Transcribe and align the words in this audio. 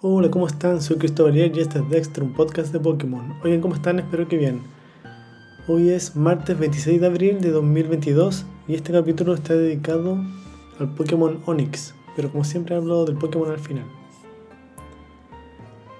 Hola, 0.00 0.30
¿cómo 0.30 0.46
están? 0.46 0.80
Soy 0.80 0.96
Cristóbal 0.96 1.36
y 1.36 1.40
este 1.40 1.80
es 1.80 1.90
Dexter, 1.90 2.22
un 2.22 2.32
podcast 2.32 2.72
de 2.72 2.78
Pokémon. 2.78 3.34
Oigan, 3.42 3.60
¿cómo 3.60 3.74
están? 3.74 3.98
Espero 3.98 4.28
que 4.28 4.36
bien. 4.36 4.62
Hoy 5.66 5.90
es 5.90 6.14
martes 6.14 6.56
26 6.56 7.00
de 7.00 7.06
abril 7.08 7.40
de 7.40 7.50
2022 7.50 8.46
y 8.68 8.76
este 8.76 8.92
capítulo 8.92 9.34
está 9.34 9.54
dedicado 9.54 10.16
al 10.78 10.94
Pokémon 10.94 11.42
Onix, 11.46 11.96
pero 12.14 12.30
como 12.30 12.44
siempre 12.44 12.76
hablo 12.76 13.06
del 13.06 13.16
Pokémon 13.16 13.50
al 13.50 13.58
final. 13.58 13.86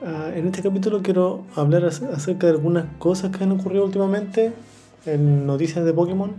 Ah, 0.01 0.30
en 0.33 0.46
este 0.46 0.62
capítulo 0.62 1.02
quiero 1.02 1.42
hablar 1.56 1.84
acerca 1.84 2.46
de 2.46 2.52
algunas 2.52 2.87
cosas 3.01 3.37
que 3.37 3.42
han 3.42 3.51
ocurrido 3.51 3.84
últimamente 3.84 4.52
en 5.06 5.45
noticias 5.45 5.84
de 5.84 5.92
Pokémon 5.92 6.34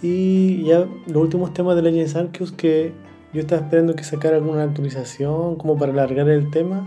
y 0.00 0.64
ya 0.64 0.86
los 1.08 1.16
últimos 1.22 1.52
temas 1.52 1.76
de 1.76 1.82
Legends 1.82 2.16
Arceus 2.16 2.52
que 2.52 2.94
yo 3.34 3.40
estaba 3.40 3.62
esperando 3.62 3.96
que 3.96 4.04
sacara 4.04 4.36
alguna 4.36 4.62
actualización 4.62 5.56
como 5.56 5.76
para 5.76 5.92
alargar 5.92 6.28
el 6.28 6.52
tema, 6.52 6.86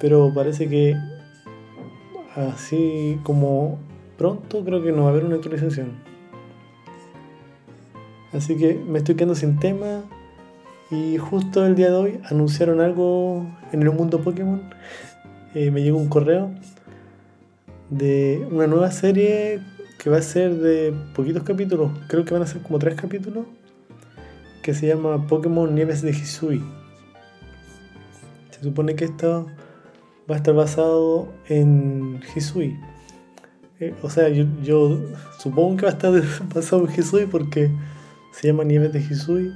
pero 0.00 0.32
parece 0.34 0.66
que 0.66 0.96
así 2.34 3.20
como 3.22 3.78
pronto 4.16 4.64
creo 4.64 4.82
que 4.82 4.92
no 4.92 5.02
va 5.02 5.08
a 5.08 5.10
haber 5.10 5.26
una 5.26 5.36
actualización. 5.36 5.92
Así 8.32 8.56
que 8.56 8.74
me 8.74 8.98
estoy 8.98 9.14
quedando 9.14 9.34
sin 9.34 9.58
tema 9.58 10.04
y 10.90 11.18
justo 11.18 11.66
el 11.66 11.74
día 11.74 11.90
de 11.90 11.96
hoy 11.96 12.20
anunciaron 12.30 12.80
algo 12.80 13.46
en 13.72 13.82
el 13.82 13.90
mundo 13.90 14.22
Pokémon. 14.22 14.62
Eh, 15.54 15.70
me 15.70 15.82
llegó 15.82 15.98
un 15.98 16.08
correo 16.08 16.50
de 17.90 18.46
una 18.50 18.66
nueva 18.66 18.90
serie 18.90 19.60
que 19.98 20.08
va 20.08 20.16
a 20.16 20.22
ser 20.22 20.54
de 20.54 20.94
poquitos 21.14 21.42
capítulos. 21.42 21.90
Creo 22.08 22.24
que 22.24 22.32
van 22.32 22.42
a 22.42 22.46
ser 22.46 22.62
como 22.62 22.78
tres 22.78 22.94
capítulos 22.94 23.44
que 24.62 24.74
se 24.74 24.86
llama 24.86 25.26
Pokémon 25.26 25.74
Nieves 25.74 26.02
de 26.02 26.10
Hisui. 26.10 26.62
Se 28.50 28.62
supone 28.62 28.94
que 28.94 29.06
esto 29.06 29.48
va 30.30 30.36
a 30.36 30.38
estar 30.38 30.54
basado 30.54 31.28
en 31.48 32.20
Hisui. 32.34 32.78
Eh, 33.80 33.92
o 34.02 34.08
sea, 34.08 34.28
yo, 34.28 35.00
supongo 35.38 35.76
que 35.76 35.86
va 35.86 35.90
a 35.90 35.94
estar 35.94 36.12
basado 36.54 36.86
en 36.86 36.98
Hisui 36.98 37.26
porque 37.26 37.70
se 38.32 38.46
llama 38.46 38.64
Nieves 38.64 38.92
de 38.92 39.00
Hisui. 39.00 39.52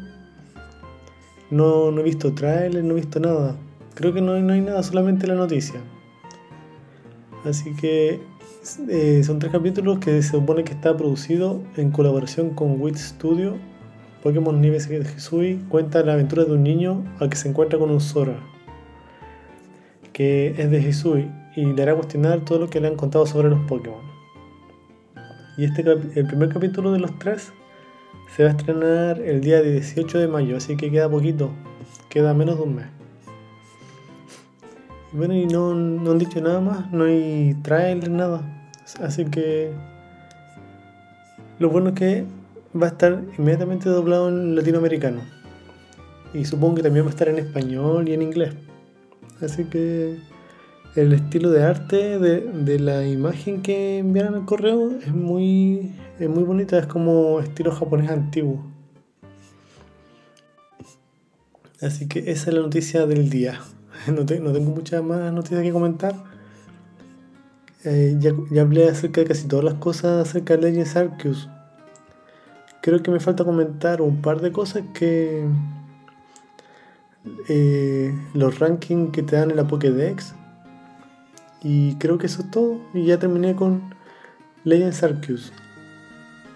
No, 1.50 1.92
no 1.92 2.00
he 2.00 2.04
visto 2.04 2.34
trailer, 2.34 2.82
no 2.82 2.92
he 2.92 2.96
visto 2.96 3.20
nada. 3.20 3.56
Creo 3.94 4.12
que 4.12 4.20
no, 4.20 4.36
no 4.40 4.52
hay 4.52 4.60
nada, 4.60 4.82
solamente 4.82 5.28
la 5.28 5.36
noticia. 5.36 5.80
Así 7.44 7.72
que 7.76 8.20
eh, 8.88 9.22
son 9.24 9.38
tres 9.38 9.52
capítulos 9.52 10.00
que 10.00 10.20
se 10.20 10.30
supone 10.30 10.64
que 10.64 10.72
está 10.72 10.96
producido 10.96 11.62
en 11.76 11.92
colaboración 11.92 12.50
con 12.50 12.80
Wit 12.80 12.96
Studio 12.96 13.56
Pokémon 14.26 14.60
de 14.60 15.06
Hisui 15.16 15.54
cuenta 15.68 16.02
la 16.02 16.14
aventura 16.14 16.44
de 16.44 16.50
un 16.50 16.64
niño 16.64 17.04
al 17.20 17.30
que 17.30 17.36
se 17.36 17.48
encuentra 17.48 17.78
con 17.78 17.92
un 17.92 18.00
Zora, 18.00 18.40
que 20.12 20.48
es 20.58 20.68
de 20.68 20.80
Hisui, 20.80 21.30
y 21.54 21.66
le 21.66 21.80
hará 21.80 21.94
cuestionar 21.94 22.40
todo 22.40 22.58
lo 22.58 22.68
que 22.68 22.80
le 22.80 22.88
han 22.88 22.96
contado 22.96 23.24
sobre 23.24 23.50
los 23.50 23.60
Pokémon. 23.68 24.02
Y 25.56 25.64
este 25.64 25.82
el 25.82 26.26
primer 26.26 26.48
capítulo 26.48 26.90
de 26.90 26.98
los 26.98 27.16
tres 27.20 27.52
se 28.34 28.42
va 28.42 28.48
a 28.48 28.52
estrenar 28.52 29.20
el 29.20 29.40
día 29.42 29.62
18 29.62 30.18
de 30.18 30.26
mayo, 30.26 30.56
así 30.56 30.76
que 30.76 30.90
queda 30.90 31.08
poquito, 31.08 31.52
queda 32.08 32.34
menos 32.34 32.56
de 32.56 32.62
un 32.64 32.74
mes. 32.74 32.86
bueno, 35.12 35.34
y 35.34 35.46
no, 35.46 35.70
han 35.70 36.18
dicho 36.18 36.40
nada 36.40 36.60
más, 36.60 36.90
no 36.90 37.04
hay 37.04 37.54
nada. 38.10 38.42
Así 39.00 39.24
que 39.26 39.70
lo 41.60 41.70
bueno 41.70 41.90
es 41.90 41.94
que 41.94 42.24
va 42.80 42.86
a 42.86 42.90
estar 42.90 43.24
inmediatamente 43.38 43.88
doblado 43.88 44.28
en 44.28 44.54
latinoamericano. 44.54 45.20
Y 46.34 46.44
supongo 46.44 46.76
que 46.76 46.82
también 46.82 47.04
va 47.04 47.08
a 47.08 47.10
estar 47.10 47.28
en 47.28 47.38
español 47.38 48.08
y 48.08 48.12
en 48.12 48.22
inglés. 48.22 48.54
Así 49.40 49.64
que 49.64 50.18
el 50.94 51.12
estilo 51.12 51.50
de 51.50 51.62
arte 51.62 52.18
de, 52.18 52.78
la 52.78 53.06
imagen 53.06 53.62
que 53.62 53.98
enviaron 53.98 54.34
al 54.34 54.44
correo 54.46 54.92
es 54.98 55.12
muy, 55.12 55.94
es 56.18 56.28
muy 56.28 56.42
bonita, 56.42 56.78
es 56.78 56.86
como 56.86 57.40
estilo 57.40 57.70
japonés 57.70 58.10
antiguo. 58.10 58.64
Así 61.82 62.08
que 62.08 62.30
esa 62.30 62.50
es 62.50 62.54
la 62.54 62.60
noticia 62.60 63.06
del 63.06 63.30
día. 63.30 63.60
No, 64.12 64.24
tengo 64.24 64.70
muchas 64.70 65.02
más 65.02 65.32
noticias 65.32 65.62
que 65.62 65.72
comentar. 65.72 66.14
Eh, 67.82 68.16
ya, 68.20 68.32
ya, 68.50 68.62
hablé 68.62 68.88
acerca 68.88 69.22
de 69.22 69.26
casi 69.26 69.48
todas 69.48 69.64
las 69.64 69.74
cosas 69.74 70.28
acerca 70.28 70.54
de 70.56 70.62
Legends 70.62 70.96
Arceus 70.96 71.48
creo 72.86 73.02
que 73.02 73.10
me 73.10 73.18
falta 73.18 73.44
comentar 73.44 74.00
un 74.00 74.22
par 74.22 74.40
de 74.40 74.52
cosas 74.52 74.84
que 74.94 75.44
eh, 77.48 78.14
los 78.32 78.60
rankings 78.60 79.10
que 79.10 79.24
te 79.24 79.34
dan 79.34 79.50
en 79.50 79.56
la 79.56 79.66
Pokédex. 79.66 80.36
Y 81.64 81.96
creo 81.96 82.16
que 82.16 82.26
eso 82.26 82.42
es 82.42 82.50
todo. 82.52 82.78
Y 82.94 83.04
ya 83.04 83.18
terminé 83.18 83.56
con 83.56 83.92
Legends 84.62 85.02
Arceus. 85.02 85.52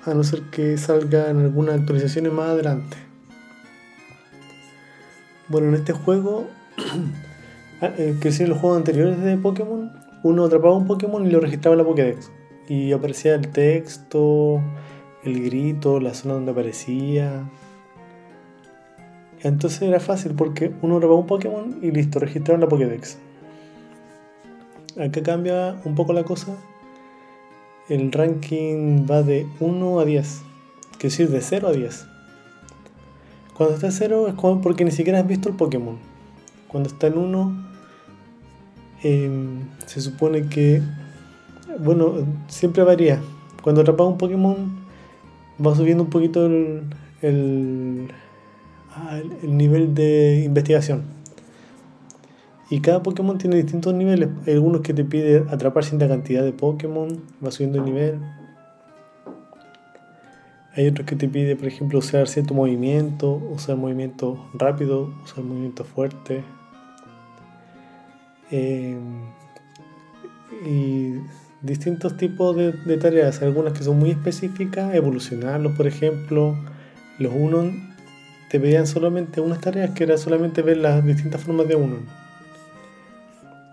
A 0.04 0.14
no 0.14 0.22
ser 0.22 0.42
que 0.52 0.78
salgan 0.78 1.41
algunas 1.41 1.80
actualizaciones 1.80 2.32
más 2.32 2.50
adelante. 2.50 2.97
Bueno 5.48 5.66
en 5.70 5.74
este 5.74 5.94
juego 5.94 6.47
ah, 7.82 7.91
eh, 7.98 8.16
que 8.20 8.28
en 8.28 8.50
los 8.50 8.58
juegos 8.58 8.78
anteriores 8.78 9.20
de 9.20 9.36
Pokémon 9.36 9.91
uno 10.22 10.44
atrapaba 10.44 10.76
un 10.76 10.86
Pokémon 10.86 11.26
y 11.26 11.30
lo 11.32 11.41
registraba 11.41 11.74
en 11.74 11.78
la 11.78 11.84
Pokédex. 11.84 12.30
Y 12.68 12.92
aparecía 12.92 13.34
el 13.34 13.48
texto 13.48 14.62
el 15.25 15.42
grito, 15.42 16.00
la 16.00 16.14
zona 16.14 16.34
donde 16.34 16.53
aparecía. 16.53 17.48
Entonces 19.42 19.82
era 19.82 20.00
fácil 20.00 20.34
porque 20.34 20.72
uno 20.82 20.98
grababa 20.98 21.20
un 21.20 21.26
Pokémon 21.26 21.78
y 21.82 21.91
listo, 21.91 22.19
registraba 22.19 22.56
en 22.56 22.60
la 22.60 22.69
Pokédex. 22.69 23.19
Acá 24.98 25.22
cambia 25.22 25.80
un 25.84 25.94
poco 25.94 26.12
la 26.12 26.25
cosa. 26.25 26.54
El 27.88 28.12
ranking 28.12 29.06
va 29.10 29.22
de 29.22 29.47
1 29.60 30.00
a 30.00 30.04
10. 30.04 30.42
Que 30.98 31.06
decir, 31.06 31.30
de 31.30 31.41
0 31.41 31.69
a 31.69 31.72
10. 31.72 32.06
Cuando 33.54 33.75
está 33.75 33.86
en 33.86 33.92
0 33.92 34.28
es 34.28 34.34
porque 34.62 34.84
ni 34.84 34.91
siquiera 34.91 35.20
has 35.20 35.26
visto 35.26 35.48
el 35.48 35.56
Pokémon. 35.56 35.98
Cuando 36.69 36.88
está 36.88 37.06
en 37.06 37.19
1, 37.19 37.66
em, 39.03 39.60
se 39.86 40.00
supone 40.00 40.48
que. 40.48 40.82
Bueno, 41.78 42.26
siempre 42.48 42.82
varía. 42.82 43.20
Cuando 43.62 43.80
atrapas 43.80 44.06
un 44.06 44.19
Pokémon 44.19 44.79
va 45.65 45.75
subiendo 45.75 46.04
un 46.04 46.10
poquito 46.10 46.47
el, 46.47 48.09
ah, 48.94 49.19
el, 49.19 49.32
el, 49.43 49.56
nivel 49.56 49.94
de 49.94 50.43
investigación. 50.44 51.03
Y 52.71 52.81
cada 52.81 53.03
Pokémon 53.03 53.37
tiene 53.38 53.56
distintos 53.56 53.93
niveles. 53.94 54.28
Hay 54.47 54.54
algunos 54.54 54.82
que 54.82 54.94
te 54.94 55.04
pide 55.04 55.44
atrapar 55.50 55.84
cierta 55.84 56.06
cantidad 56.06 56.44
de 56.44 56.53
Pokémon, 56.53 57.21
va 57.44 57.50
subiendo 57.50 57.78
el 57.78 57.84
nivel. 57.84 58.21
Hay 60.76 60.87
otros 60.87 61.04
que 61.04 61.16
te 61.16 61.28
pide, 61.28 61.56
por 61.56 61.66
ejemplo, 61.66 61.98
usar 61.98 62.28
cierto 62.28 62.54
movimiento, 62.54 63.32
usar 63.32 63.77
movimiento 63.77 64.48
rápido, 64.54 65.12
usar 65.25 65.42
movimiento 65.42 65.82
fuerte. 65.82 66.44
Eh, 68.53 68.97
y 70.65 71.00
distintos 71.62 72.16
tipos 72.16 72.56
de, 72.56 72.97
tareas, 72.97 73.43
algunas 73.43 73.75
que 73.75 73.84
son 73.84 73.98
muy 73.98 74.10
específicas, 74.10 74.94
evolucionarlos, 74.94 75.76
por 75.76 75.87
ejemplo. 75.87 76.56
Los 77.19 77.32
unos 77.34 77.75
te 78.48 78.59
pedían 78.59 78.87
solamente 78.87 79.41
unas 79.41 79.60
tareas 79.60 79.91
que 79.91 80.04
era 80.04 80.16
solamente 80.16 80.62
ver 80.62 80.78
las 80.78 81.04
distintas 81.04 81.43
formas 81.43 81.69
de 81.69 81.76
uno. 81.76 81.97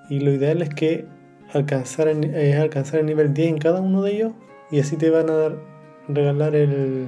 Y 0.09 0.19
lo 0.19 0.31
ideal 0.31 0.61
es 0.61 0.69
que 0.69 1.05
alcanzar, 1.53 2.07
alcanzar 2.07 2.99
el 2.99 3.05
nivel 3.05 3.33
10 3.33 3.49
en 3.49 3.57
cada 3.57 3.81
uno 3.81 4.03
de 4.03 4.15
ellos 4.15 4.33
y 4.69 4.79
así 4.79 4.97
te 4.97 5.09
van 5.09 5.29
a 5.29 5.33
dar, 5.33 5.55
regalar 6.09 6.55
el, 6.55 7.07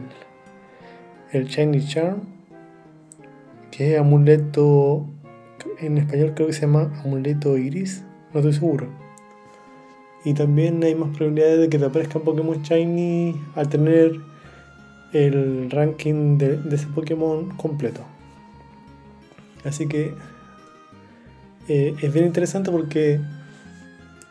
el 1.31 1.45
Shiny 1.45 1.85
Charm, 1.85 2.21
que 3.71 3.93
es 3.93 3.99
amuleto, 3.99 5.05
en 5.79 5.97
español 5.97 6.33
creo 6.35 6.47
que 6.47 6.53
se 6.53 6.61
llama 6.61 6.91
amuleto 7.03 7.57
iris, 7.57 8.05
no 8.33 8.39
estoy 8.39 8.53
seguro 8.53 9.08
y 10.25 10.33
también 10.33 10.83
hay 10.83 10.95
más 10.95 11.15
probabilidades 11.15 11.59
de 11.59 11.69
que 11.69 11.79
te 11.79 11.85
aparezca 11.85 12.19
Pokémon 12.19 12.61
Shiny 12.61 13.35
al 13.55 13.69
tener 13.69 14.19
el 15.13 15.71
ranking 15.71 16.37
de, 16.37 16.59
ese 16.71 16.87
Pokémon 16.87 17.49
completo. 17.55 18.01
Así 19.63 19.87
que 19.87 20.13
eh, 21.67 21.95
es 22.01 22.13
bien 22.13 22.25
interesante 22.25 22.71
porque 22.71 23.19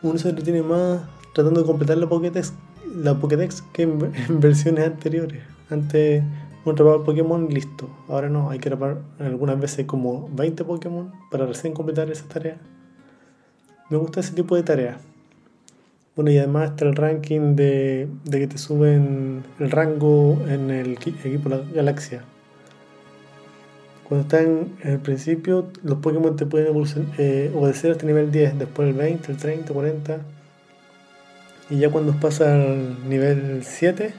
uno 0.01 0.17
se 0.17 0.31
tiene 0.33 0.61
más 0.61 1.01
tratando 1.33 1.61
de 1.61 1.67
completar 1.67 1.97
la 1.97 2.07
Pokédex, 2.07 2.53
la 2.95 3.19
Pokédex 3.19 3.61
que 3.73 3.83
en, 3.83 3.99
versiones 4.39 4.85
anteriores. 4.85 5.41
Antes 5.69 6.23
uno 6.63 6.73
atrapaba 6.73 7.03
Pokémon 7.03 7.47
y 7.49 7.55
listo. 7.55 7.89
Ahora 8.07 8.29
no, 8.29 8.49
hay 8.49 8.59
que 8.59 8.69
atrapar 8.69 9.01
algunas 9.19 9.59
veces 9.59 9.85
como 9.85 10.29
20 10.33 10.63
Pokémon 10.65 11.11
para 11.31 11.45
recién 11.45 11.73
completar 11.73 12.09
esa 12.11 12.27
tarea. 12.27 12.57
Me 13.89 13.97
gusta 13.97 14.19
ese 14.19 14.33
tipo 14.33 14.55
de 14.55 14.63
tareas. 14.63 15.08
Bueno, 16.19 16.31
y 16.31 16.37
además 16.37 16.71
está 16.71 16.83
el 16.83 16.97
ranking 16.97 17.55
de, 17.55 18.09
que 18.29 18.45
te 18.45 18.57
suben 18.57 19.41
el 19.57 19.71
rango 19.71 20.37
en 20.49 20.69
el 20.69 20.97
equipo 21.23 21.47
la 21.47 21.61
Galaxia. 21.73 22.25
Cuando 24.03 24.23
están 24.23 24.67
en 24.83 24.91
el 24.91 24.99
principio, 24.99 25.67
los 25.81 25.99
Pokémon 25.99 26.35
te 26.35 26.45
pueden 26.45 26.75
eh, 27.17 27.53
obedecer 27.55 27.91
hasta 27.91 28.05
nivel 28.05 28.33
10, 28.33 28.59
después 28.59 28.89
el 28.89 28.95
20, 28.95 29.31
el 29.31 29.37
30, 29.37 29.73
40. 29.73 30.19
Y 31.69 31.77
ya 31.77 31.89
cuando 31.89 32.11
pasa 32.19 32.53
al 32.53 33.07
nivel 33.07 33.63
7, 33.63 34.13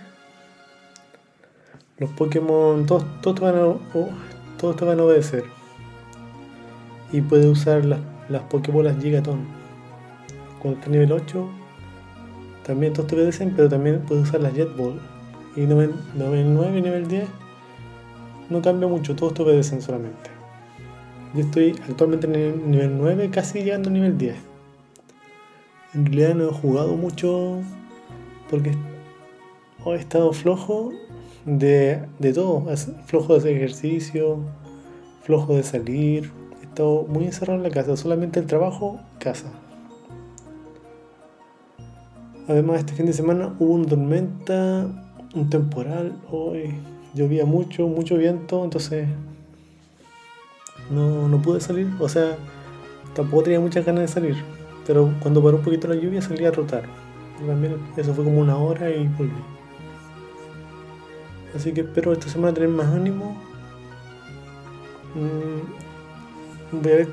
los 1.98 2.08
Pokémon 2.12 2.86
todos, 2.86 3.04
todos, 3.20 3.36
te, 3.36 3.44
van 3.44 3.56
a, 3.56 3.74
todos 4.58 4.74
te 4.74 4.86
van 4.86 5.00
a 5.00 5.04
obedecer. 5.04 5.44
Y 7.12 7.20
puedes 7.20 7.44
usar 7.44 7.84
las, 7.84 8.00
las 8.30 8.40
Pokébolas 8.44 8.96
Gigaton. 9.02 9.44
Cuando 10.60 10.80
está 10.80 10.90
nivel 10.90 11.12
8, 11.12 11.59
también 12.70 12.92
todos 12.92 13.08
te 13.08 13.16
obedecen, 13.16 13.52
pero 13.56 13.68
también 13.68 14.02
puedes 14.06 14.28
usar 14.28 14.40
las 14.42 14.54
Jet 14.54 14.76
Ball. 14.76 15.00
Y 15.56 15.62
nivel, 15.62 15.92
nivel 16.14 16.54
9 16.54 16.78
y 16.78 16.82
nivel 16.82 17.08
10 17.08 17.28
no 18.48 18.62
cambia 18.62 18.88
mucho, 18.88 19.16
todos 19.16 19.34
te 19.34 19.42
obedecen 19.42 19.82
solamente. 19.82 20.30
Yo 21.34 21.40
estoy 21.40 21.74
actualmente 21.88 22.28
en 22.28 22.36
el 22.36 22.70
nivel 22.70 22.96
9, 22.96 23.30
casi 23.30 23.64
llegando 23.64 23.88
al 23.88 23.94
nivel 23.94 24.16
10. 24.16 24.36
En 25.94 26.06
realidad 26.06 26.36
no 26.36 26.48
he 26.48 26.52
jugado 26.52 26.94
mucho 26.94 27.58
porque 28.48 28.76
he 29.84 29.94
estado 29.96 30.32
flojo 30.32 30.92
de, 31.44 32.04
de 32.20 32.32
todo. 32.32 32.66
Flojo 33.06 33.36
de 33.40 33.56
ejercicio, 33.56 34.38
flojo 35.24 35.56
de 35.56 35.64
salir. 35.64 36.30
He 36.60 36.66
estado 36.66 37.02
muy 37.08 37.24
encerrado 37.24 37.58
en 37.58 37.64
la 37.64 37.70
casa, 37.70 37.96
solamente 37.96 38.38
el 38.38 38.46
trabajo, 38.46 39.00
casa. 39.18 39.50
Además, 42.48 42.80
este 42.80 42.94
fin 42.94 43.06
de 43.06 43.12
semana 43.12 43.54
hubo 43.58 43.74
una 43.74 43.86
tormenta, 43.86 44.86
un 45.34 45.50
temporal. 45.50 46.16
Hoy 46.30 46.74
llovía 47.14 47.44
mucho, 47.44 47.86
mucho 47.86 48.16
viento, 48.16 48.64
entonces 48.64 49.08
no, 50.90 51.28
no 51.28 51.40
pude 51.42 51.60
salir. 51.60 51.88
O 52.00 52.08
sea, 52.08 52.36
tampoco 53.14 53.44
tenía 53.44 53.60
muchas 53.60 53.84
ganas 53.84 54.02
de 54.02 54.08
salir. 54.08 54.36
Pero 54.86 55.12
cuando 55.20 55.42
paró 55.42 55.58
un 55.58 55.62
poquito 55.62 55.88
la 55.88 55.94
lluvia 55.94 56.22
salí 56.22 56.44
a 56.44 56.52
trotar. 56.52 56.84
Y 57.42 57.46
también 57.46 57.76
eso 57.96 58.14
fue 58.14 58.24
como 58.24 58.40
una 58.40 58.56
hora 58.56 58.90
y 58.90 59.06
volví. 59.06 59.32
Así 61.54 61.72
que 61.72 61.82
espero 61.82 62.12
esta 62.12 62.28
semana 62.28 62.54
tener 62.54 62.68
más 62.68 62.86
ánimo. 62.86 63.36
Mm, 65.14 66.80
voy 66.82 66.92
a 66.92 66.96
ver 66.96 67.08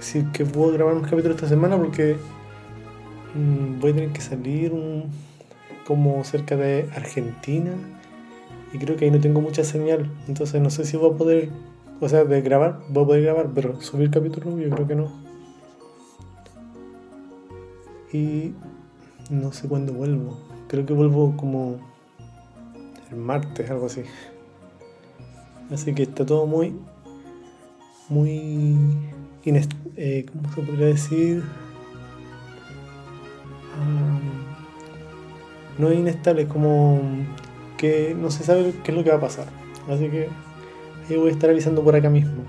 si 0.00 0.22
que 0.32 0.44
puedo 0.44 0.72
grabar 0.72 0.94
más 0.94 1.10
capítulos 1.10 1.36
esta 1.36 1.48
semana 1.48 1.76
porque 1.76 2.16
voy 3.34 3.92
a 3.92 3.94
tener 3.94 4.12
que 4.12 4.20
salir 4.20 4.72
como 5.86 6.22
cerca 6.24 6.56
de 6.56 6.88
Argentina 6.94 7.72
y 8.72 8.78
creo 8.78 8.96
que 8.96 9.04
ahí 9.04 9.10
no 9.10 9.20
tengo 9.20 9.40
mucha 9.40 9.64
señal, 9.64 10.10
entonces 10.28 10.60
no 10.60 10.70
sé 10.70 10.84
si 10.84 10.96
voy 10.96 11.12
a 11.12 11.16
poder, 11.16 11.50
o 12.00 12.08
sea, 12.08 12.24
de 12.24 12.40
grabar, 12.40 12.80
voy 12.88 13.02
a 13.02 13.06
poder 13.06 13.22
grabar, 13.22 13.50
pero 13.54 13.80
subir 13.80 14.10
capítulo 14.10 14.58
yo 14.58 14.70
creo 14.70 14.86
que 14.86 14.94
no. 14.94 15.10
Y 18.12 18.52
no 19.30 19.52
sé 19.52 19.68
cuándo 19.68 19.92
vuelvo, 19.92 20.38
creo 20.68 20.86
que 20.86 20.92
vuelvo 20.92 21.36
como 21.36 21.78
el 23.10 23.16
martes, 23.16 23.70
algo 23.70 23.86
así. 23.86 24.02
Así 25.72 25.94
que 25.94 26.02
está 26.04 26.26
todo 26.26 26.46
muy, 26.46 26.74
muy, 28.08 28.76
eh, 29.44 30.26
¿cómo 30.32 30.52
se 30.52 30.62
podría 30.62 30.86
decir? 30.86 31.44
Ah, 33.80 34.18
no 35.78 35.88
es 35.88 35.98
inestable, 35.98 36.42
es 36.42 36.48
como 36.48 37.00
que 37.78 38.14
no 38.18 38.30
se 38.30 38.44
sabe 38.44 38.74
qué 38.84 38.90
es 38.90 38.96
lo 38.96 39.02
que 39.02 39.10
va 39.10 39.16
a 39.16 39.20
pasar. 39.20 39.46
Así 39.88 40.08
que 40.08 40.28
ahí 41.08 41.16
voy 41.16 41.30
a 41.30 41.32
estar 41.32 41.50
avisando 41.50 41.82
por 41.82 41.96
acá 41.96 42.10
mismo. 42.10 42.42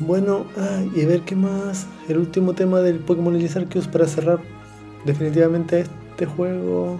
Bueno, 0.00 0.46
y 0.94 1.02
a 1.02 1.06
ver 1.06 1.20
qué 1.20 1.36
más. 1.36 1.86
El 2.08 2.18
último 2.18 2.54
tema 2.54 2.80
del 2.80 2.98
Pokémon 2.98 3.32
Legends 3.32 3.56
Arceus 3.56 3.86
para 3.86 4.06
cerrar 4.06 4.40
definitivamente 5.04 5.80
este 5.80 6.26
juego. 6.26 6.98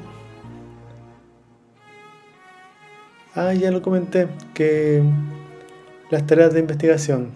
Ah, 3.35 3.53
ya 3.53 3.71
lo 3.73 3.83
comenté, 3.83 4.29
que 4.55 5.03
las 6.11 6.25
tareas 6.25 6.55
de 6.55 6.61
investigación 6.61 7.33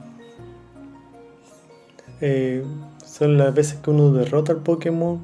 eh, 2.20 2.64
son 3.10 3.38
las 3.38 3.54
veces 3.54 3.78
que 3.82 3.90
uno 3.90 4.12
derrota 4.12 4.52
al 4.52 4.58
Pokémon, 4.58 5.20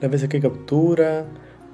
las 0.00 0.10
veces 0.10 0.28
que 0.28 0.40
captura, 0.40 1.24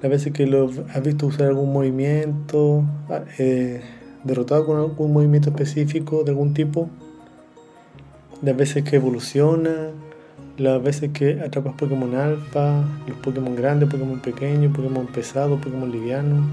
las 0.01 0.11
veces 0.11 0.33
que 0.33 0.47
lo 0.47 0.69
has 0.93 1.03
visto 1.03 1.27
usar 1.27 1.47
algún 1.47 1.71
movimiento, 1.71 2.83
ah, 3.09 3.21
eh, 3.37 3.81
derrotado 4.23 4.65
con 4.65 4.77
algún 4.77 5.13
movimiento 5.13 5.49
específico 5.49 6.23
de 6.23 6.31
algún 6.31 6.53
tipo, 6.53 6.89
las 8.41 8.57
veces 8.57 8.83
que 8.83 8.95
evoluciona, 8.95 9.91
las 10.57 10.81
veces 10.81 11.11
que 11.11 11.41
atrapas 11.41 11.75
Pokémon 11.75 12.15
alfa, 12.15 12.83
los 13.07 13.17
Pokémon 13.17 13.55
grandes, 13.55 13.89
Pokémon 13.89 14.19
pequeños, 14.19 14.75
Pokémon 14.75 15.05
pesados, 15.07 15.61
Pokémon 15.61 15.91
livianos, 15.91 16.43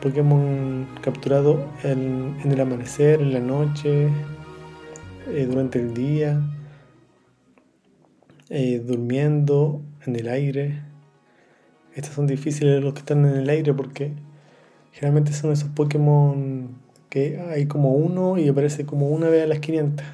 Pokémon 0.00 0.86
capturado 1.02 1.64
en, 1.84 2.36
el 2.44 2.60
amanecer, 2.60 3.20
en 3.20 3.32
la 3.32 3.40
noche, 3.40 4.08
eh, 5.28 5.46
durante 5.48 5.78
el 5.78 5.94
día, 5.94 6.40
eh, 8.54 8.82
durmiendo 8.84 9.80
en 10.04 10.14
el 10.14 10.28
aire. 10.28 10.82
Estas 11.94 12.12
son 12.12 12.26
difíciles 12.26 12.84
los 12.84 12.92
que 12.92 12.98
están 12.98 13.24
en 13.24 13.36
el 13.36 13.48
aire 13.48 13.72
porque 13.72 14.12
generalmente 14.92 15.32
son 15.32 15.52
esos 15.52 15.70
Pokémon 15.70 16.68
que 17.08 17.40
hay 17.40 17.64
como 17.64 17.94
uno 17.94 18.36
y 18.36 18.48
aparece 18.48 18.84
como 18.84 19.08
una 19.08 19.30
vez 19.30 19.44
a 19.44 19.46
las 19.46 19.60
500. 19.60 20.04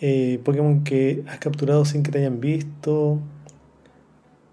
Eh, 0.00 0.40
Pokémon 0.44 0.84
que 0.84 1.24
has 1.26 1.38
capturado 1.40 1.84
sin 1.84 2.04
que 2.04 2.12
te 2.12 2.18
hayan 2.18 2.38
visto. 2.38 3.18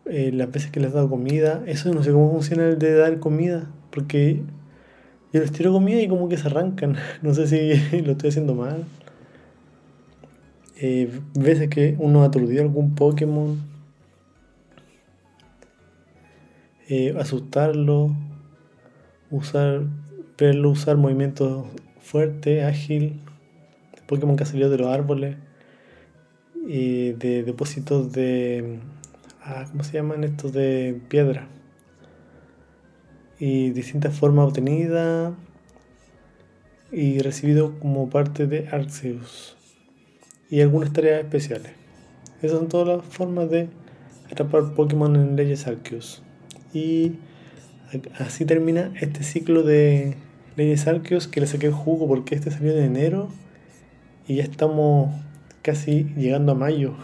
Eh, 0.06 0.32
las 0.34 0.52
veces 0.52 0.72
que 0.72 0.80
les 0.80 0.88
has 0.88 0.96
dado 0.96 1.10
comida. 1.12 1.62
Eso 1.68 1.94
no 1.94 2.02
sé 2.02 2.12
cómo 2.12 2.32
funciona 2.32 2.70
el 2.70 2.80
de 2.80 2.92
dar 2.96 3.20
comida. 3.20 3.70
Porque 3.92 4.42
yo 5.32 5.42
les 5.42 5.52
tiro 5.52 5.72
comida 5.72 6.02
y 6.02 6.08
como 6.08 6.28
que 6.28 6.38
se 6.38 6.48
arrancan. 6.48 6.96
No 7.22 7.36
sé 7.36 7.46
si 7.48 8.02
lo 8.02 8.14
estoy 8.14 8.30
haciendo 8.30 8.56
mal. 8.56 8.86
Eh, 10.78 11.22
veces 11.36 11.70
que 11.70 11.96
uno 12.00 12.24
aturdió 12.24 12.62
algún 12.62 12.96
Pokémon 12.96 13.58
eh, 16.90 17.16
asustarlo, 17.20 18.16
usar, 19.30 19.84
verlo 20.38 20.72
usar 20.72 20.98
movimientos 20.98 21.68
fuertes, 22.02 22.64
ágil, 22.64 23.22
Pokémon 24.08 24.36
que 24.36 24.44
ha 24.44 24.48
salido 24.48 24.70
de 24.70 24.78
los 24.78 24.88
árboles, 24.88 25.38
y 26.66 27.12
de 27.14 27.44
depósitos 27.44 28.12
de. 28.12 28.80
Ah, 29.42 29.66
¿Cómo 29.70 29.84
se 29.84 29.94
llaman 29.94 30.24
estos? 30.24 30.54
De 30.54 31.00
piedra. 31.10 31.48
Y 33.40 33.72
distintas 33.72 34.18
formas 34.18 34.48
obtenidas 34.48 35.34
y 36.92 37.20
recibido 37.20 37.78
como 37.80 38.10
parte 38.10 38.48
de 38.48 38.70
Arceus. 38.70 39.58
Y 40.50 40.62
algunas 40.62 40.94
tareas 40.94 41.24
especiales. 41.24 41.72
Esas 42.42 42.60
son 42.60 42.68
todas 42.68 42.88
las 42.88 43.06
formas 43.06 43.50
de 43.50 43.70
atrapar 44.32 44.74
Pokémon 44.74 45.16
en 45.16 45.36
Leyes 45.36 45.68
Arceus. 45.68 46.22
Y 46.74 47.14
así 48.20 48.46
termina 48.46 48.92
este 49.00 49.24
ciclo 49.24 49.64
de 49.64 50.16
Leyes 50.56 50.88
Arceus 50.88 51.28
que 51.28 51.40
le 51.42 51.48
saqué 51.48 51.68
el 51.68 51.74
jugo 51.74 52.08
porque 52.08 52.36
este 52.36 52.52
salió 52.52 52.72
en 52.74 52.84
enero 52.84 53.30
y 54.28 54.36
ya 54.36 54.44
estamos 54.44 55.14
casi 55.62 56.06
llegando 56.16 56.52
a 56.52 56.56
mayo. 56.56 56.96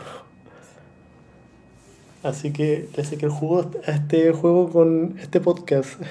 Así 2.21 2.51
que 2.51 2.89
le 2.95 3.03
saqué 3.03 3.25
el 3.25 3.31
jugo 3.31 3.71
a 3.87 3.91
este 3.91 4.31
juego 4.33 4.69
con 4.69 5.17
este 5.19 5.39
podcast. 5.39 6.01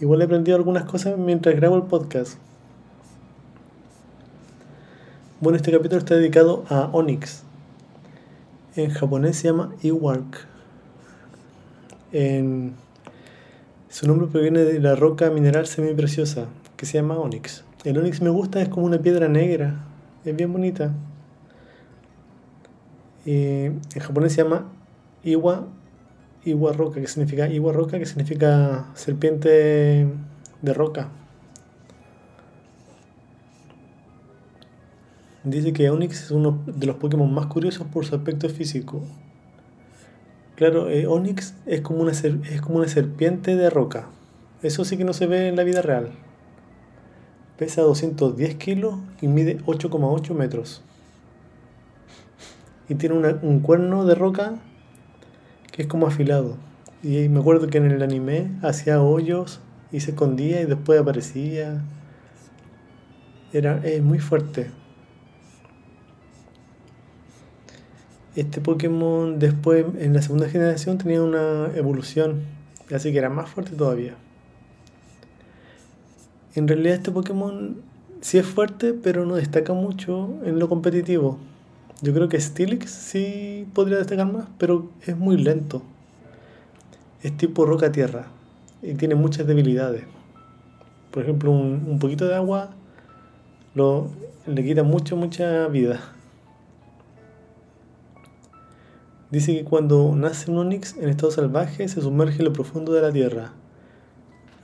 Igual 0.00 0.22
he 0.22 0.24
aprendido 0.24 0.56
algunas 0.56 0.84
cosas 0.84 1.16
mientras 1.18 1.54
grabo 1.54 1.76
el 1.76 1.84
podcast. 1.84 2.38
Bueno, 5.40 5.56
este 5.56 5.70
capítulo 5.70 6.00
está 6.00 6.16
dedicado 6.16 6.64
a 6.68 6.90
Onyx. 6.92 7.44
En 8.74 8.90
japonés 8.90 9.36
se 9.36 9.46
llama 9.46 9.72
Ewark 9.84 10.48
su 13.88 14.06
nombre 14.08 14.26
proviene 14.26 14.60
de 14.60 14.80
la 14.80 14.96
roca 14.96 15.30
mineral 15.30 15.68
semi-preciosa 15.68 16.46
que 16.76 16.86
se 16.86 16.94
llama 16.94 17.18
Onyx. 17.18 17.62
El 17.84 17.98
Onyx 17.98 18.20
me 18.20 18.30
gusta, 18.30 18.60
es 18.60 18.68
como 18.68 18.84
una 18.84 18.98
piedra 18.98 19.28
negra, 19.28 19.84
es 20.24 20.34
bien 20.34 20.52
bonita. 20.52 20.90
en 23.24 23.80
japonés 24.00 24.32
se 24.32 24.42
llama 24.42 24.72
Iwa, 25.22 25.68
Iwa 26.44 26.72
roca, 26.72 27.00
que 27.00 27.06
significa 27.06 27.48
Iwa 27.48 27.72
roca, 27.72 28.00
que 28.00 28.06
significa 28.06 28.86
serpiente 28.94 30.08
de 30.62 30.74
roca. 30.74 31.10
Dice 35.44 35.72
que 35.72 35.88
Onyx 35.88 36.24
es 36.24 36.30
uno 36.32 36.62
de 36.66 36.86
los 36.86 36.96
Pokémon 36.96 37.32
más 37.32 37.46
curiosos 37.46 37.86
por 37.86 38.04
su 38.04 38.14
aspecto 38.14 38.48
físico. 38.48 39.02
Claro, 40.56 40.90
eh, 40.90 41.06
Onyx 41.06 41.54
es 41.66 41.80
como, 41.82 42.00
una 42.00 42.10
es 42.10 42.60
como 42.60 42.78
una 42.78 42.88
serpiente 42.88 43.54
de 43.54 43.70
roca. 43.70 44.08
Eso 44.62 44.84
sí 44.84 44.96
que 44.96 45.04
no 45.04 45.12
se 45.12 45.28
ve 45.28 45.46
en 45.46 45.54
la 45.54 45.62
vida 45.62 45.82
real. 45.82 46.10
Pesa 47.56 47.82
210 47.82 48.56
kilos 48.56 48.96
y 49.20 49.28
mide 49.28 49.58
8,8 49.66 50.34
metros. 50.34 50.82
Y 52.88 52.96
tiene 52.96 53.14
un 53.42 53.60
cuerno 53.60 54.04
de 54.04 54.16
roca 54.16 54.58
que 55.70 55.82
es 55.82 55.88
como 55.88 56.08
afilado. 56.08 56.56
Y 57.04 57.28
me 57.28 57.38
acuerdo 57.38 57.68
que 57.68 57.78
en 57.78 57.92
el 57.92 58.02
anime 58.02 58.50
hacía 58.62 59.00
hoyos 59.00 59.60
y 59.92 60.00
se 60.00 60.10
escondía 60.10 60.60
y 60.60 60.64
después 60.64 61.00
aparecía. 61.00 61.84
Era 63.52 63.80
muy 64.02 64.18
fuerte. 64.18 64.72
Este 68.38 68.60
Pokémon 68.60 69.40
después 69.40 69.84
en 69.98 70.14
la 70.14 70.22
segunda 70.22 70.48
generación 70.48 70.96
tenía 70.96 71.20
una 71.20 71.72
evolución, 71.74 72.42
así 72.94 73.10
que 73.10 73.18
era 73.18 73.30
más 73.30 73.50
fuerte 73.50 73.72
todavía. 73.74 74.14
En 76.54 76.68
realidad 76.68 76.94
este 76.94 77.10
Pokémon 77.10 77.82
sí 78.20 78.38
es 78.38 78.46
fuerte, 78.46 78.94
pero 78.94 79.26
no 79.26 79.34
destaca 79.34 79.72
mucho 79.72 80.36
en 80.44 80.60
lo 80.60 80.68
competitivo. 80.68 81.36
Yo 82.00 82.14
creo 82.14 82.28
que 82.28 82.40
Steelix 82.40 82.92
sí 82.92 83.66
podría 83.74 83.98
destacar 83.98 84.32
más, 84.32 84.46
pero 84.56 84.88
es 85.04 85.16
muy 85.16 85.36
lento. 85.36 85.82
Es 87.24 87.36
tipo 87.36 87.66
roca-tierra 87.66 88.26
y 88.82 88.94
tiene 88.94 89.16
muchas 89.16 89.48
debilidades. 89.48 90.04
Por 91.10 91.24
ejemplo, 91.24 91.50
un, 91.50 91.98
poquito 91.98 92.28
de 92.28 92.36
agua 92.36 92.70
lo, 93.74 94.12
le 94.46 94.62
quita 94.64 94.84
mucho, 94.84 95.16
mucha 95.16 95.66
vida. 95.66 96.14
Dice 99.30 99.54
que 99.54 99.64
cuando 99.64 100.14
nace 100.16 100.50
un 100.50 100.56
Onix 100.56 100.96
en 100.96 101.10
estado 101.10 101.30
salvaje 101.30 101.86
se 101.88 102.00
sumerge 102.00 102.38
en 102.38 102.46
lo 102.46 102.54
profundo 102.54 102.94
de 102.94 103.02
la 103.02 103.12
tierra. 103.12 103.52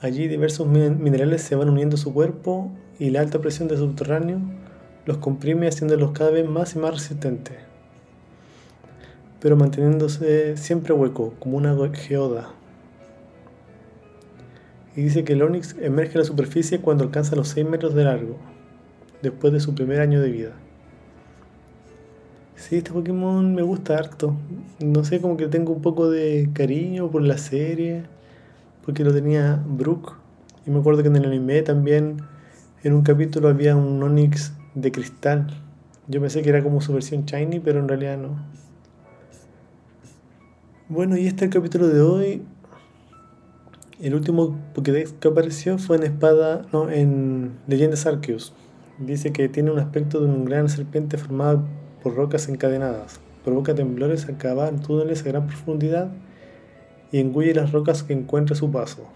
Allí 0.00 0.26
diversos 0.26 0.66
minerales 0.66 1.42
se 1.42 1.54
van 1.54 1.68
uniendo 1.68 1.96
a 1.96 1.98
su 1.98 2.14
cuerpo 2.14 2.70
y 2.98 3.10
la 3.10 3.20
alta 3.20 3.40
presión 3.40 3.68
del 3.68 3.76
subterráneo 3.78 4.40
los 5.04 5.18
comprime 5.18 5.68
haciéndolos 5.68 6.12
cada 6.12 6.30
vez 6.30 6.48
más 6.48 6.74
y 6.74 6.78
más 6.78 6.94
resistentes, 6.94 7.58
pero 9.38 9.54
manteniéndose 9.54 10.56
siempre 10.56 10.94
hueco, 10.94 11.34
como 11.38 11.58
una 11.58 11.76
geoda. 11.92 12.54
Y 14.96 15.02
dice 15.02 15.24
que 15.24 15.34
el 15.34 15.42
Onix 15.42 15.76
emerge 15.78 16.16
a 16.16 16.20
la 16.20 16.24
superficie 16.24 16.80
cuando 16.80 17.04
alcanza 17.04 17.36
los 17.36 17.48
6 17.48 17.66
metros 17.66 17.94
de 17.94 18.04
largo, 18.04 18.38
después 19.20 19.52
de 19.52 19.60
su 19.60 19.74
primer 19.74 20.00
año 20.00 20.22
de 20.22 20.30
vida. 20.30 20.52
Sí, 22.56 22.76
este 22.76 22.92
Pokémon 22.92 23.54
me 23.54 23.62
gusta 23.62 23.98
harto. 23.98 24.36
No 24.78 25.04
sé, 25.04 25.20
como 25.20 25.36
que 25.36 25.48
tengo 25.48 25.72
un 25.72 25.82
poco 25.82 26.08
de 26.08 26.50
cariño 26.52 27.10
por 27.10 27.22
la 27.22 27.36
serie, 27.36 28.04
porque 28.84 29.04
lo 29.04 29.12
tenía 29.12 29.62
Brooke. 29.66 30.12
Y 30.64 30.70
me 30.70 30.78
acuerdo 30.78 31.02
que 31.02 31.08
en 31.08 31.16
el 31.16 31.24
anime 31.26 31.62
también, 31.62 32.18
en 32.84 32.92
un 32.92 33.02
capítulo 33.02 33.48
había 33.48 33.76
un 33.76 34.02
Onix 34.02 34.52
de 34.74 34.92
cristal. 34.92 35.48
Yo 36.06 36.20
pensé 36.20 36.42
que 36.42 36.48
era 36.48 36.62
como 36.62 36.80
su 36.80 36.92
versión 36.92 37.24
shiny, 37.24 37.58
pero 37.58 37.80
en 37.80 37.88
realidad 37.88 38.18
no. 38.18 38.36
Bueno, 40.88 41.16
y 41.16 41.26
este 41.26 41.44
es 41.44 41.48
el 41.48 41.54
capítulo 41.54 41.88
de 41.88 42.00
hoy. 42.00 42.42
El 44.00 44.14
último 44.14 44.58
Pokédex 44.74 45.12
que 45.12 45.28
apareció 45.28 45.78
fue 45.78 45.96
en 45.96 46.04
Espada, 46.04 46.62
no, 46.72 46.88
en 46.88 47.52
Leyendas 47.66 48.06
Arceus. 48.06 48.52
Dice 48.98 49.32
que 49.32 49.48
tiene 49.48 49.72
un 49.72 49.78
aspecto 49.80 50.20
de 50.20 50.26
una 50.26 50.44
gran 50.44 50.68
serpiente 50.68 51.18
formada 51.18 51.64
por 52.04 52.14
rocas 52.14 52.48
encadenadas. 52.48 53.18
Provoca 53.44 53.74
temblores 53.74 54.26
al 54.28 54.36
cavar 54.36 54.80
túneles 54.80 55.22
a 55.22 55.30
gran 55.30 55.48
profundidad 55.48 56.12
y 57.10 57.18
engulle 57.18 57.52
las 57.52 57.72
rocas 57.72 58.04
que 58.04 58.12
encuentra 58.12 58.54
su 58.54 58.70
paso. 58.70 59.08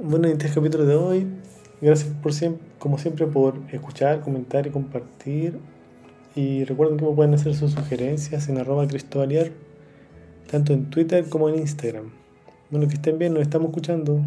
Bueno, 0.00 0.28
en 0.28 0.34
este 0.34 0.48
capítulo 0.48 0.84
de 0.84 0.94
hoy 0.94 1.26
Gracias 1.80 2.10
por 2.22 2.32
siempre, 2.32 2.66
como 2.78 2.96
siempre 2.96 3.26
por 3.26 3.58
escuchar, 3.70 4.22
comentar 4.22 4.66
y 4.66 4.70
compartir. 4.70 5.58
Y 6.34 6.64
recuerden 6.64 6.96
que 6.96 7.04
pueden 7.04 7.34
hacer 7.34 7.54
sus 7.54 7.72
sugerencias 7.72 8.48
en 8.48 8.58
arroba 8.58 8.86
cristobaliar, 8.88 9.50
tanto 10.50 10.72
en 10.72 10.88
Twitter 10.88 11.28
como 11.28 11.48
en 11.48 11.56
Instagram. 11.56 12.10
Bueno, 12.70 12.88
que 12.88 12.94
estén 12.94 13.18
bien, 13.18 13.34
nos 13.34 13.42
estamos 13.42 13.68
escuchando. 13.68 14.20